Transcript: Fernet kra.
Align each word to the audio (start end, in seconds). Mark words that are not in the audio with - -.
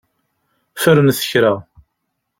Fernet 0.81 1.19
kra. 1.29 1.53